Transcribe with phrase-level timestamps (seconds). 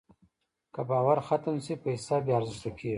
[0.73, 2.89] که باور ختم شي، پیسه بېارزښته کېږي.